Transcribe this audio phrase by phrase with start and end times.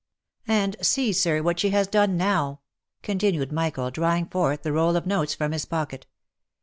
[0.47, 2.61] And see, sir, what she has done now!"
[3.03, 6.07] continued Michael, drawing forth the roll of notes from his pocket.